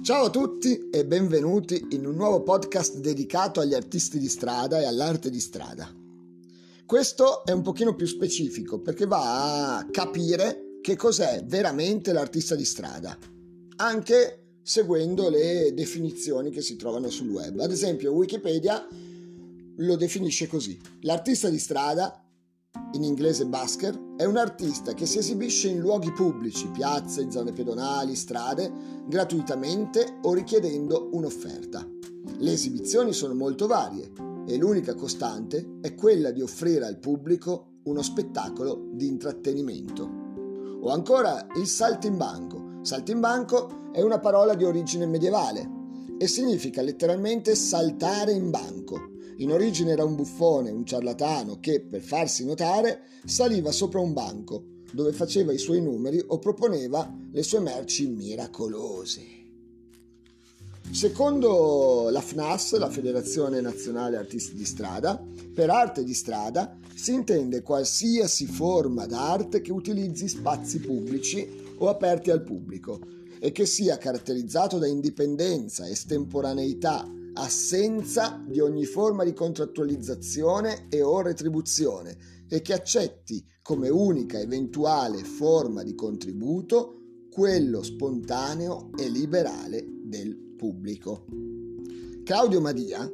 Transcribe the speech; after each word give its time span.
Ciao 0.00 0.26
a 0.26 0.30
tutti 0.30 0.88
e 0.90 1.04
benvenuti 1.04 1.88
in 1.90 2.06
un 2.06 2.14
nuovo 2.14 2.42
podcast 2.42 2.98
dedicato 2.98 3.60
agli 3.60 3.74
artisti 3.74 4.18
di 4.18 4.28
strada 4.28 4.78
e 4.80 4.84
all'arte 4.84 5.28
di 5.28 5.40
strada. 5.40 5.92
Questo 6.86 7.44
è 7.44 7.50
un 7.50 7.62
pochino 7.62 7.94
più 7.94 8.06
specifico 8.06 8.80
perché 8.80 9.06
va 9.06 9.76
a 9.76 9.86
capire 9.90 10.78
che 10.80 10.96
cos'è 10.96 11.44
veramente 11.44 12.12
l'artista 12.12 12.54
di 12.54 12.64
strada, 12.64 13.18
anche 13.76 14.60
seguendo 14.62 15.28
le 15.28 15.74
definizioni 15.74 16.50
che 16.50 16.62
si 16.62 16.76
trovano 16.76 17.10
sul 17.10 17.28
web. 17.28 17.58
Ad 17.58 17.72
esempio 17.72 18.12
Wikipedia 18.12 18.86
lo 19.76 19.96
definisce 19.96 20.46
così. 20.46 20.78
L'artista 21.00 21.50
di 21.50 21.58
strada 21.58 22.24
in 22.92 23.02
inglese 23.02 23.46
busker, 23.46 24.14
è 24.16 24.24
un 24.24 24.36
artista 24.36 24.94
che 24.94 25.06
si 25.06 25.18
esibisce 25.18 25.68
in 25.68 25.78
luoghi 25.78 26.10
pubblici, 26.12 26.68
piazze, 26.68 27.30
zone 27.30 27.52
pedonali, 27.52 28.14
strade, 28.16 28.72
gratuitamente 29.06 30.18
o 30.22 30.32
richiedendo 30.32 31.10
un'offerta. 31.12 31.86
Le 32.38 32.52
esibizioni 32.52 33.12
sono 33.12 33.34
molto 33.34 33.66
varie 33.66 34.10
e 34.46 34.56
l'unica 34.56 34.94
costante 34.94 35.78
è 35.80 35.94
quella 35.94 36.30
di 36.30 36.40
offrire 36.40 36.86
al 36.86 36.98
pubblico 36.98 37.80
uno 37.84 38.02
spettacolo 38.02 38.88
di 38.92 39.06
intrattenimento. 39.06 40.08
O 40.80 40.90
ancora 40.90 41.46
il 41.56 41.66
saltimbanco. 41.66 42.78
Saltimbanco 42.82 43.90
è 43.92 44.00
una 44.00 44.18
parola 44.18 44.54
di 44.54 44.64
origine 44.64 45.06
medievale 45.06 45.76
e 46.16 46.26
significa 46.26 46.82
letteralmente 46.82 47.54
saltare 47.54 48.32
in 48.32 48.50
banco 48.50 49.16
in 49.38 49.52
origine 49.52 49.92
era 49.92 50.04
un 50.04 50.14
buffone, 50.14 50.70
un 50.70 50.84
ciarlatano 50.84 51.58
che, 51.60 51.80
per 51.80 52.00
farsi 52.00 52.44
notare, 52.44 53.02
saliva 53.24 53.72
sopra 53.72 54.00
un 54.00 54.12
banco, 54.12 54.64
dove 54.92 55.12
faceva 55.12 55.52
i 55.52 55.58
suoi 55.58 55.80
numeri 55.80 56.22
o 56.26 56.38
proponeva 56.38 57.12
le 57.30 57.42
sue 57.42 57.60
merci 57.60 58.06
miracolose. 58.06 59.36
Secondo 60.90 62.08
la 62.10 62.20
FNAS, 62.20 62.78
la 62.78 62.88
Federazione 62.88 63.60
Nazionale 63.60 64.16
Artisti 64.16 64.54
di 64.54 64.64
Strada, 64.64 65.22
per 65.54 65.70
arte 65.70 66.02
di 66.02 66.14
strada 66.14 66.78
si 66.94 67.12
intende 67.12 67.62
qualsiasi 67.62 68.46
forma 68.46 69.06
d'arte 69.06 69.60
che 69.60 69.70
utilizzi 69.70 70.28
spazi 70.28 70.80
pubblici 70.80 71.46
o 71.76 71.88
aperti 71.88 72.30
al 72.30 72.42
pubblico 72.42 73.00
e 73.38 73.52
che 73.52 73.66
sia 73.66 73.98
caratterizzato 73.98 74.78
da 74.78 74.86
indipendenza, 74.86 75.86
estemporaneità, 75.86 77.06
assenza 77.38 78.42
di 78.46 78.60
ogni 78.60 78.84
forma 78.84 79.24
di 79.24 79.32
contrattualizzazione 79.32 80.86
e 80.88 81.02
o 81.02 81.22
retribuzione 81.22 82.16
e 82.48 82.60
che 82.60 82.72
accetti 82.72 83.44
come 83.62 83.88
unica 83.88 84.40
eventuale 84.40 85.22
forma 85.22 85.82
di 85.82 85.94
contributo 85.94 87.26
quello 87.30 87.82
spontaneo 87.82 88.90
e 88.98 89.08
liberale 89.08 89.86
del 90.02 90.36
pubblico. 90.56 91.26
Claudio 92.24 92.60
Madia, 92.60 93.08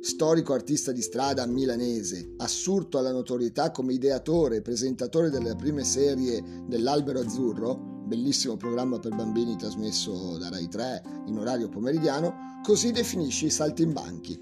storico 0.00 0.54
artista 0.54 0.92
di 0.92 1.02
strada 1.02 1.44
milanese, 1.46 2.34
assurto 2.38 2.98
alla 2.98 3.12
notorietà 3.12 3.70
come 3.70 3.92
ideatore 3.92 4.56
e 4.56 4.62
presentatore 4.62 5.28
delle 5.28 5.54
prime 5.56 5.84
serie 5.84 6.42
dell'Albero 6.66 7.20
Azzurro, 7.20 7.95
bellissimo 8.06 8.56
programma 8.56 8.98
per 8.98 9.14
bambini 9.14 9.56
trasmesso 9.56 10.38
da 10.38 10.48
Rai 10.48 10.68
3 10.68 11.24
in 11.26 11.38
orario 11.38 11.68
pomeridiano, 11.68 12.60
così 12.62 12.92
definisce 12.92 13.46
i 13.46 13.50
saltimbanchi. 13.50 14.40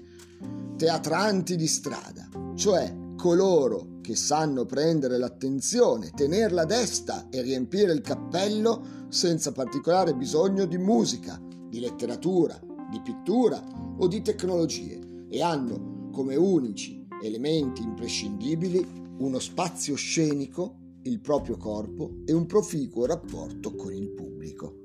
Teatranti 0.77 1.55
di 1.55 1.67
strada, 1.67 2.29
cioè 2.55 2.95
coloro 3.15 3.99
che 4.01 4.15
sanno 4.15 4.65
prendere 4.65 5.17
l'attenzione, 5.17 6.11
tenerla 6.11 6.63
desta 6.65 7.27
e 7.29 7.41
riempire 7.41 7.91
il 7.91 8.01
cappello 8.01 9.07
senza 9.09 9.51
particolare 9.51 10.13
bisogno 10.13 10.65
di 10.65 10.77
musica, 10.77 11.41
di 11.67 11.79
letteratura, 11.79 12.59
di 12.91 13.01
pittura 13.01 13.63
o 13.97 14.07
di 14.07 14.21
tecnologie 14.21 15.25
e 15.27 15.41
hanno 15.41 16.09
come 16.11 16.35
unici 16.35 17.07
elementi 17.23 17.81
imprescindibili 17.81 19.03
uno 19.17 19.39
spazio 19.39 19.95
scenico 19.95 20.83
il 21.05 21.19
proprio 21.19 21.57
corpo 21.57 22.17
e 22.25 22.33
un 22.33 22.45
proficuo 22.45 23.05
rapporto 23.05 23.75
con 23.75 23.93
il 23.93 24.09
pubblico. 24.09 24.83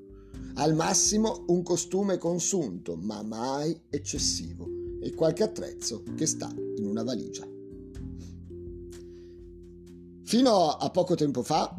Al 0.55 0.75
massimo 0.75 1.45
un 1.49 1.63
costume 1.63 2.19
consunto, 2.19 2.97
ma 2.97 3.23
mai 3.23 3.79
eccessivo, 3.89 4.67
e 5.01 5.15
qualche 5.15 5.43
attrezzo 5.43 6.03
che 6.15 6.27
sta 6.27 6.53
in 6.77 6.87
una 6.87 7.03
valigia. 7.03 7.49
Fino 10.23 10.69
a 10.69 10.91
poco 10.91 11.15
tempo 11.15 11.43
fa, 11.43 11.75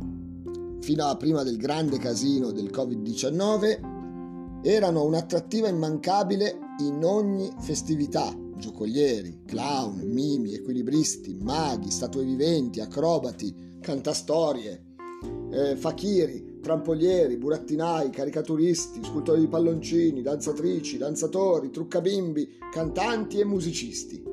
fino 0.79 1.05
a 1.05 1.15
prima 1.15 1.43
del 1.43 1.57
grande 1.57 1.97
casino 1.99 2.51
del 2.51 2.71
Covid-19, 2.71 4.63
erano 4.63 5.03
un'attrattiva 5.03 5.67
immancabile 5.67 6.57
in 6.79 7.03
ogni 7.03 7.51
festività, 7.59 8.35
giocolieri, 8.57 9.43
clown, 9.45 10.01
mimi, 10.07 10.53
equilibristi, 10.53 11.35
maghi, 11.35 11.91
statue 11.91 12.23
viventi, 12.23 12.79
acrobati, 12.79 13.69
cantastorie, 13.81 14.89
eh, 15.51 15.75
fakiri, 15.75 16.59
trampolieri, 16.61 17.37
burattinai, 17.37 18.09
caricaturisti, 18.09 19.03
scultori 19.03 19.41
di 19.41 19.47
palloncini, 19.47 20.21
danzatrici, 20.21 20.97
danzatori, 20.97 21.71
truccabimbi, 21.71 22.57
cantanti 22.71 23.39
e 23.39 23.45
musicisti, 23.45 24.23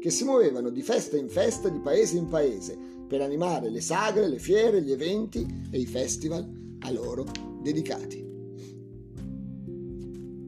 che 0.00 0.10
si 0.10 0.24
muovevano 0.24 0.70
di 0.70 0.82
festa 0.82 1.16
in 1.16 1.28
festa, 1.28 1.68
di 1.68 1.78
paese 1.78 2.16
in 2.16 2.26
paese, 2.26 2.76
per 3.06 3.20
animare 3.20 3.68
le 3.68 3.80
sagre, 3.80 4.26
le 4.26 4.38
fiere, 4.38 4.82
gli 4.82 4.90
eventi 4.90 5.46
e 5.70 5.78
i 5.78 5.86
festival 5.86 6.76
a 6.80 6.90
loro 6.90 7.26
dedicati. 7.60 8.30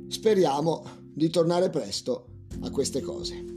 Speriamo 0.09 0.85
di 1.13 1.29
tornare 1.29 1.69
presto 1.71 2.27
a 2.61 2.71
queste 2.71 3.01
cose. 3.01 3.53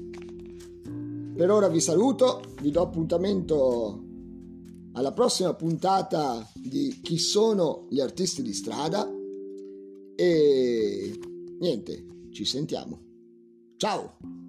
Per 1.35 1.51
ora 1.51 1.67
vi 1.69 1.79
saluto, 1.79 2.41
vi 2.61 2.71
do 2.71 2.81
appuntamento 2.81 4.06
alla 4.97 5.13
prossima 5.13 5.53
puntata 5.53 6.45
di 6.55 6.99
Chi 7.03 7.19
sono 7.19 7.85
gli 7.89 7.99
artisti 7.99 8.41
di 8.41 8.51
strada 8.51 9.07
e 10.15 11.19
niente, 11.59 12.05
ci 12.31 12.43
sentiamo. 12.43 12.99
Ciao! 13.77 14.46